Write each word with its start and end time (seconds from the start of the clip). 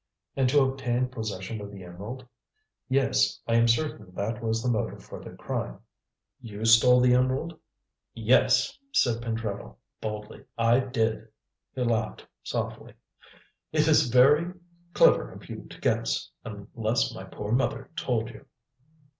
"And 0.35 0.49
to 0.49 0.63
obtain 0.63 1.09
possession 1.09 1.61
of 1.61 1.71
the 1.71 1.83
emerald?" 1.83 2.25
"Yes. 2.89 3.39
I 3.45 3.53
am 3.53 3.67
certain 3.67 4.11
that 4.15 4.41
was 4.41 4.63
the 4.63 4.71
motive 4.71 5.03
for 5.03 5.23
the 5.23 5.29
crime." 5.29 5.77
"You 6.41 6.65
stole 6.65 7.01
the 7.01 7.13
emerald?" 7.13 7.59
"Yes," 8.15 8.75
said 8.91 9.21
Pentreddle 9.21 9.75
boldly. 10.01 10.43
"I 10.57 10.79
did." 10.79 11.27
He 11.75 11.83
laughed 11.83 12.25
softly. 12.41 12.95
"It 13.71 13.87
is 13.87 14.09
very 14.09 14.51
clever 14.95 15.31
of 15.33 15.47
you 15.47 15.65
to 15.69 15.79
guess, 15.79 16.31
unless 16.43 17.13
my 17.13 17.23
poor 17.25 17.51
mother 17.51 17.91
told 17.95 18.31
you." 18.31 18.47